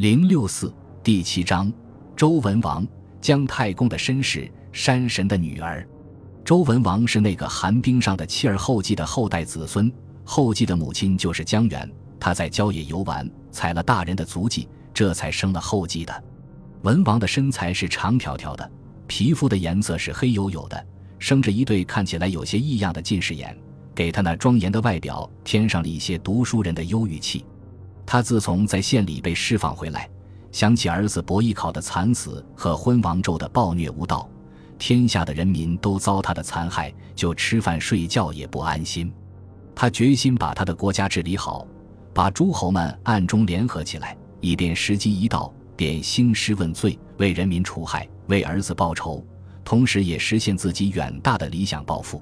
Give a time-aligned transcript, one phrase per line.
[0.00, 0.72] 零六四
[1.04, 1.70] 第七章，
[2.16, 2.88] 周文王
[3.20, 5.86] 姜太公的身世，山神的女儿。
[6.42, 9.92] 周文王是那个寒冰上的妻儿后继的后代子孙，
[10.24, 11.86] 后继的母亲就是姜元。
[12.18, 16.24] 他在郊野游玩，踩了大人的足迹，这才生了后继的。
[16.80, 18.72] 文王的身材是长条条的，
[19.06, 20.82] 皮肤的颜色是黑黝黝的，
[21.18, 23.54] 生着一对看起来有些异样的近视眼，
[23.94, 27.44] 给他那庄严的外表添上了一些读书人的忧郁气。
[28.12, 30.10] 他自从在县里被释放回来，
[30.50, 34.28] 想起儿子伯邑考的惨死和昏王纣的暴虐无道，
[34.80, 39.12] 天下的人民都遭他的残害，就吃饭睡觉也不安心。
[39.76, 41.64] 他决心把他的国家治理好，
[42.12, 49.24] 把诸侯们暗中联合起来，以便时机一到，便兴师问罪，为人民除害，为儿子报仇，
[49.64, 52.20] 同时也实现自己远大的理想抱负。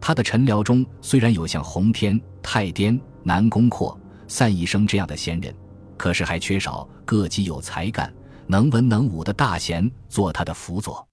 [0.00, 3.94] 他的臣僚中虽然有像洪天、太颠、南宫阔。
[4.28, 5.52] 散宜生这样的贤人，
[5.96, 8.12] 可是还缺少各极有才干、
[8.46, 11.04] 能文能武的大贤做他的辅佐。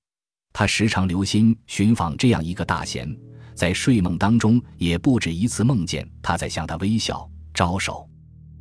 [0.53, 3.17] 他时常留心寻访这样一个大贤，
[3.55, 8.07] 在睡梦当中也不止一次梦见他在向他微笑招手。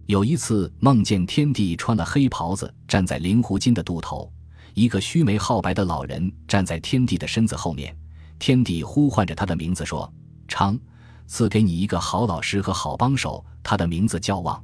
[0.06, 4.33] 有一次梦见天帝穿了黑袍子站在灵狐精的渡头，
[4.75, 7.97] 一个须眉皓白的老人站在天帝的身子后面，
[8.39, 10.12] 天帝呼唤着他的名字说
[10.47, 10.78] ：“昌。”
[11.27, 14.62] 赐给你一个好老师和好帮手，他的名字叫望。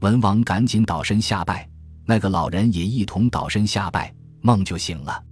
[0.00, 1.68] 文王赶紧倒身下拜，
[2.06, 5.22] 那个老人也一同倒身下拜，梦就醒了。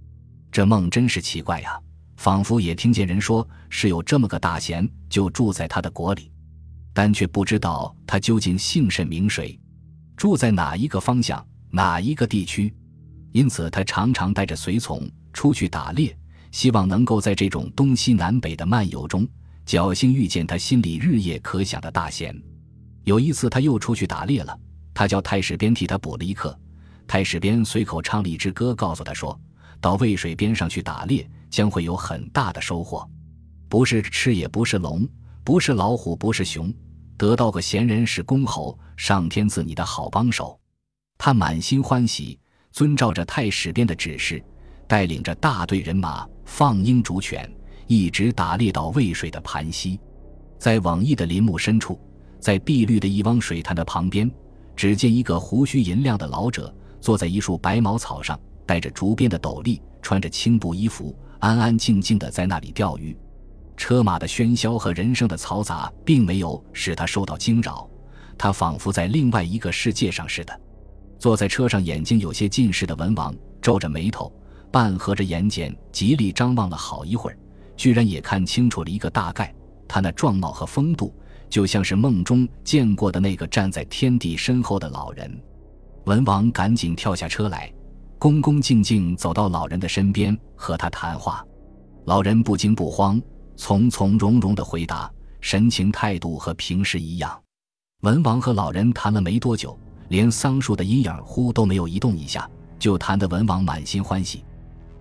[0.51, 1.79] 这梦真是奇怪呀，
[2.17, 6.31] 仿佛也听见人说是有这么个大贤，就住在他的国里，
[6.93, 9.59] 但却不知道他究竟姓甚名谁，
[10.15, 12.73] 住在哪一个方向、哪一个地区。
[13.31, 16.17] 因此，他常常带着随从出去打猎，
[16.51, 19.27] 希望能够在这种东西南北的漫游中。
[19.69, 22.35] 侥幸遇见他心里日夜可想的大贤。
[23.03, 24.59] 有一次，他又出去打猎了。
[24.95, 26.59] 他叫太史编替他补了一课。
[27.05, 29.39] 太史编随口唱了一支歌，告诉他说
[29.79, 33.07] ：“到渭水边上去打猎，将会有很大的收获。
[33.67, 35.07] 不是赤，也不是龙，
[35.43, 36.73] 不是老虎，不是熊，
[37.15, 40.59] 得到个贤人是公侯，上天赐你的好帮手。”
[41.19, 42.39] 他满心欢喜，
[42.71, 44.43] 遵照着太史编的指示，
[44.87, 47.47] 带领着大队人马放鹰逐犬。
[47.89, 49.99] 一直打猎到渭水的盘溪，
[50.59, 51.99] 在网易的林木深处，
[52.39, 54.29] 在碧绿的一汪水潭的旁边，
[54.75, 63.17] 只见一个胡须银亮的老者坐在一束白茅草上，戴着竹编的斗笠，穿着青布衣服，安安静静的在那里钓鱼。
[63.75, 67.89] 车马的喧嚣和人声的嘈杂，并没有使他受到惊扰，
[68.37, 70.61] 他仿佛在另外一个世界上似的。
[71.17, 74.31] 坐在车上，眼睛有些近视的文王皱着眉头，
[74.69, 77.37] 半合着眼睑，极力张望了好一会儿。
[77.79, 79.55] 居然也看清楚了一个大概，
[79.87, 81.15] 他那状貌和风度，
[81.49, 85.41] 就像是梦中见过的那个站在天地身后的老人。
[86.03, 87.73] 文王赶紧跳下车来，
[88.17, 91.41] 恭恭敬敬走到老人的身边和他谈话。
[92.03, 93.21] 老人不惊不慌，
[93.55, 97.41] 从从容容的回答，神情态度和平时一样。
[98.01, 99.79] 文王和老人谈了没多久，
[100.09, 102.45] 连桑树的阴影乎都没有移动一下，
[102.77, 104.43] 就谈得文王满心欢喜。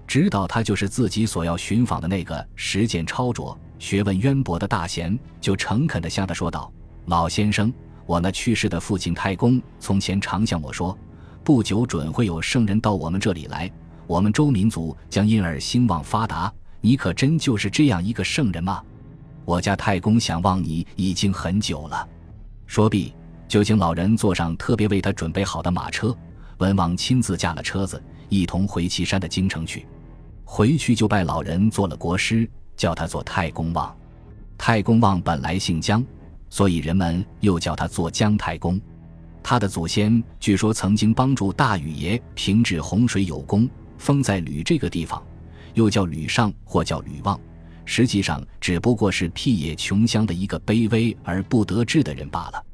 [0.08, 6.72] 知道他就是自己所要寻访的那个实践超卓、学问渊博的大贤，就诚恳地向他说道
[7.04, 7.70] ：“老先生，
[8.06, 10.98] 我那去世的父亲太公从前常向我说，
[11.44, 13.70] 不久准会有圣人到我们这里来，
[14.06, 16.50] 我们周民族将因而兴旺发达。
[16.80, 18.82] 你可真就是这样一个圣人吗？
[19.44, 22.08] 我家太公想望你已经很久了。”
[22.66, 23.12] 说毕，
[23.46, 26.16] 就请老人坐上特别为他准备好的马车，
[26.56, 29.86] 文王亲自驾了车子，一同回岐山的京城去。
[30.50, 33.94] 回去就拜老人做了国师，叫他做太公望。
[34.56, 36.02] 太公望本来姓姜，
[36.48, 38.80] 所以人们又叫他做姜太公。
[39.42, 45.22] 他的祖先据说曾经帮助大禹爷平治洪水有功，封在吕这个地方，
[45.74, 47.38] 又叫吕尚或叫吕望，
[47.84, 52.64] 实际上只不过是僻野穷乡的一个卑微而不得志的人罢了。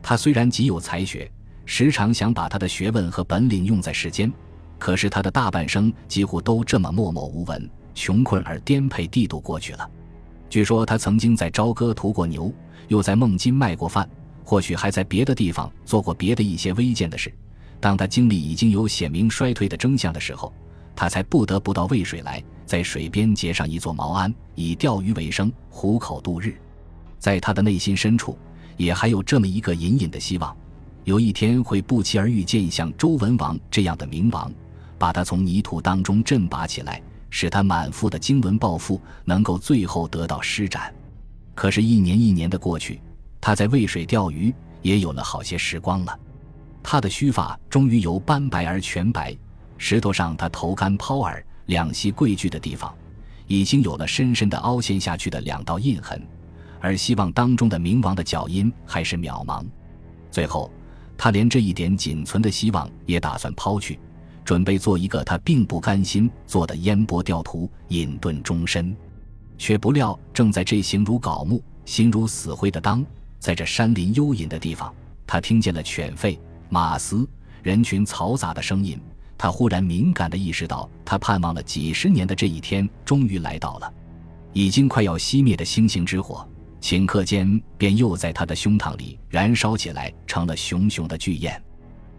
[0.00, 1.28] 他虽然极有才学，
[1.64, 4.32] 时常想把他的学问和本领用在世间。
[4.78, 9.90] 可是他的大半生几乎都这么默默无闻、穷困而颠沛地度过去了。
[10.48, 12.52] 据说他曾经在朝歌屠过牛，
[12.88, 14.08] 又在孟津卖过饭，
[14.44, 17.32] 或许还在别的地方做过别的一些微贱的事。
[17.80, 20.52] 当他经历已经有显明衰退的征象的时候，
[20.94, 26.56] 他才不得不到渭水来，在水边结上一座茅庵，以钓鱼为生，糊口度日。
[27.18, 28.38] 在他的内心深处，
[28.76, 30.56] 也还有这么一个隐隐的希望：
[31.04, 34.50] 有一天会不期而遇见像周文王这样的明王。
[34.98, 40.94] 把他从泥土当中振拔起来，使他满腹的经纶抱负能够最后得到施展。
[41.54, 43.00] 可是，一年一年的过去，
[43.40, 46.18] 他在渭水钓鱼也有了好些时光了。
[46.82, 49.36] 他的须发终于由斑白而全白。
[49.78, 52.94] 石头上他头干抛耳、两膝跪踞的地方，
[53.46, 56.20] 已经有了深深的凹陷下去的两道印痕。
[56.80, 59.64] 而希望当中的冥王的脚印还是渺茫。
[60.30, 60.70] 最后，
[61.18, 63.98] 他连这一点仅存的希望也打算抛去，
[64.46, 68.96] 准备做一个他并不甘心做的烟波钓徒，隐遁终身。
[69.58, 73.04] 却不料，正在这形如槁木、心如死灰的当，
[73.40, 74.94] 在这山林幽隐的地方，
[75.26, 76.38] 他听见了犬吠、
[76.68, 77.28] 马嘶、
[77.64, 78.96] 人群嘈杂的声音。
[79.36, 83.92] 他忽然敏感地意识到，他盼望了几十年的这一天终于来到了。
[84.52, 86.48] 已经快要熄灭的星星之火，
[86.80, 91.60] 顷刻间便又在他的胸膛里燃烧起来，成了熊熊的巨焰。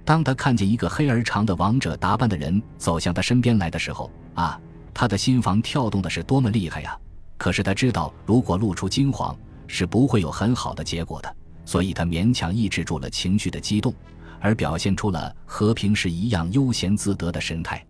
[0.07, 4.57] 当他看见一个黑而长的王者打扮的人走向他身边来的时候，啊，
[4.94, 6.98] 他的心房跳动的是多么厉害呀！
[7.38, 9.38] 可是他知道，如果露出惊慌，
[9.68, 13.94] 是不会有很好的结果的，所以他勉强抑制住了情绪的激动，
[14.39, 17.86] 而表现出了和平时一样悠闲自得的神态。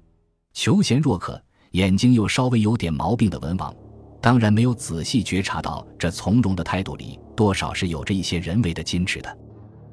[0.54, 1.40] 求贤若渴、
[1.74, 3.72] 眼睛又稍微有点毛病的文王，
[4.20, 9.38] 当然没有仔细觉察到这从容的态度里多少是有着一些人为的矜持的。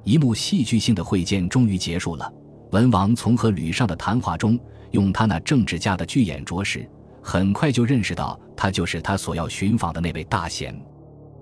[0.04, 2.30] 一幕戏剧性的会见终于结束了，
[2.72, 4.58] 文王从和吕尚的谈话中，
[4.90, 6.88] 用他那政治家的巨眼着实。
[7.22, 10.78] 很快就认识到，他就是他所要寻访的那位大贤。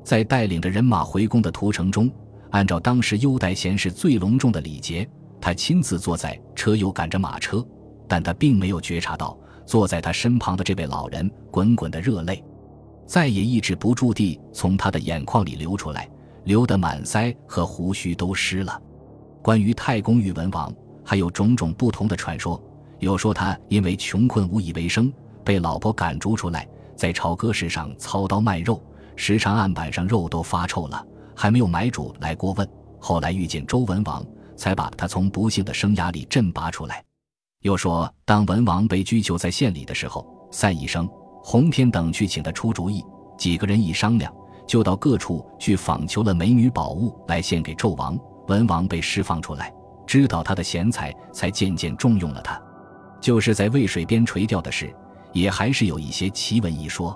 [0.04, 2.08] 在带领着人马回宫的途程中，
[2.50, 5.08] 按照当时优待贤士最隆重的礼节，
[5.40, 7.64] 他亲自坐在车右赶着马车。
[8.06, 9.36] 但他并没有觉察到，
[9.66, 12.44] 坐在他身旁的这位老人滚滚的热泪，
[13.06, 16.08] 再也抑制不住地从他的眼眶里流出来，
[16.44, 18.80] 流得满腮和胡须都湿了。
[19.42, 20.72] 关于太公与文王，
[21.04, 22.62] 还有种种不同的传说，
[23.00, 25.12] 有说他因为穷困无以为生。
[25.44, 28.80] 被老婆赶逐出来，在朝歌市上操刀卖肉，
[29.16, 31.04] 时常案板上肉都发臭了，
[31.34, 32.68] 还没有买主来过问。
[33.00, 34.24] 后来遇见周文王，
[34.56, 37.04] 才把他从不幸的生涯里振拔出来。
[37.62, 41.08] 又说，当文王被拘囚在县里的时候，散一生、
[41.42, 43.04] 洪天等去请他出主意，
[43.36, 44.32] 几个人一商量，
[44.72, 48.18] 就到各处去访求了美女宝物来献给纣王。
[48.48, 49.70] 文王被释放出来，
[50.06, 52.58] 知道他的贤才，才渐渐重用了他。
[53.20, 54.90] 就是在渭水边垂钓的事。
[55.32, 57.14] 也还是有一些奇闻异说，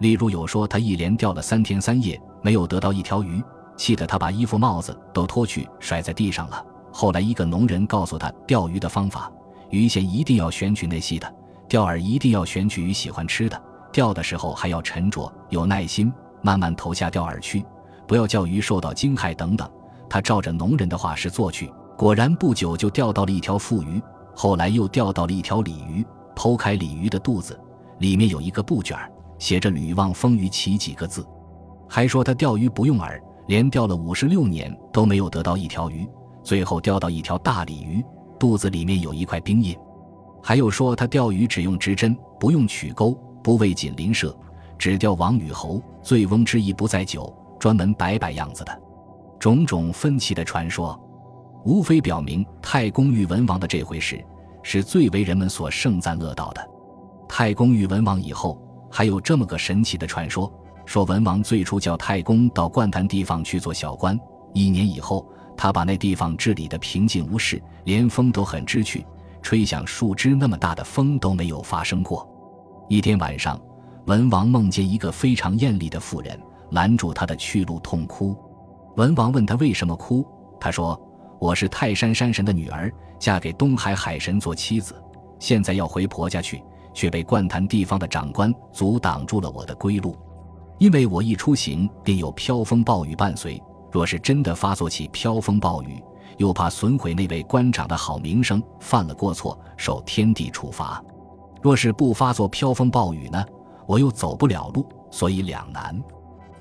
[0.00, 3.42] 例如有说他一连钓了三天三夜没有得到一条鱼，
[3.74, 6.62] 气得他把衣服帽子都脱去甩在地上了。
[6.92, 9.32] 后来一个农人告诉他钓鱼的方法：
[9.70, 11.34] 鱼线一定要选取那细的，
[11.66, 13.58] 钓饵一定要选取鱼喜欢吃的，
[13.90, 16.12] 钓的时候还要沉着有耐心，
[16.42, 17.64] 慢慢投下钓饵去，
[18.06, 19.68] 不要叫鱼受到惊骇等等。
[20.08, 24.02] 他照着农人的话是做去，果然不久就钓到了一条富鱼，
[24.34, 26.04] 后来又钓到了一条鲤鱼。
[26.34, 27.58] 剖开鲤鱼的肚子，
[27.98, 28.98] 里面有一个布卷
[29.38, 31.24] 写着“吕望风鱼起”几个字，
[31.88, 36.08] 还说他钓鱼不用饵，连钓了五十六年都没有得到一条鱼，
[36.42, 38.02] 最后钓到一条大鲤鱼，
[38.38, 39.76] 肚子里面有一块冰印。
[40.42, 43.12] 还有说他钓鱼只用直针，不用曲钩，
[43.42, 44.34] 不喂锦鳞射，
[44.82, 48.82] 只钓王与侯，醉翁之意不在酒，专门摆摆样子的。
[49.38, 51.00] 种种分歧的传说，
[51.64, 54.20] 无非表明太公遇文王的这回事。
[54.60, 56.68] 是最为人们所盛赞乐道的。
[57.28, 60.52] 太公遇文王以后，还有这么个神奇的传说：
[60.84, 64.18] 说文王最初叫太公到灌坛地方去做小官，
[64.52, 65.24] 一年以后，
[65.56, 69.06] 他把那地方治理的平静无事，连风都很知趣，
[69.42, 72.28] 吹响树枝那么大的风都没有发生过。
[72.88, 73.56] 一天晚上，
[74.06, 76.38] 文王梦见一个非常艳丽的妇人
[76.70, 78.36] 拦住他的去路，痛哭。
[78.96, 80.26] 文王问他为什么哭，
[80.60, 81.00] 他说。
[81.38, 84.94] 我是泰山山神的女儿，嫁给东海海神做妻子，
[85.40, 86.62] 现在要回婆家去，
[86.94, 90.16] 却被灌坛地方的长官阻挡住了我的归路。
[90.78, 96.00] 因为我一出行便有飘风暴雨伴随，若是真的发作起飘风暴雨，
[96.36, 101.02] 又怕损毁那位官长的好名声，犯了过错受天地处罚；
[101.60, 103.44] 若是不发作飘风暴雨呢，
[103.92, 106.02] 我又走不了路，所以两难。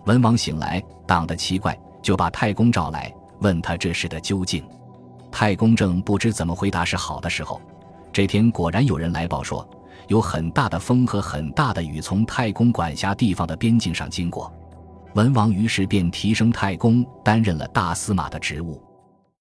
[0.05, 3.09] 文王醒来，当得奇怪，就把太公召来。
[3.39, 4.61] 问他这事的究竟，
[5.31, 7.61] 太公正不知怎么回答是好的时候，
[8.11, 9.65] 这天果然有人来报说，
[10.09, 14.51] 有很大的风和很大的雨从太公管辖地方的边境上经过。
[15.13, 18.83] 文王于是便提升太公担任了大司马的职务。